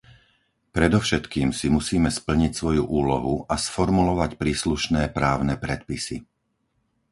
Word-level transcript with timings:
Predovšetkým 0.77 1.49
si 1.59 1.67
musíme 1.77 2.09
splniť 2.19 2.51
svoju 2.59 2.83
úlohu 3.01 3.35
a 3.45 3.53
sformulovať 3.65 4.31
príslušné 4.41 5.01
právne 5.17 5.55
predpisy. 5.65 6.17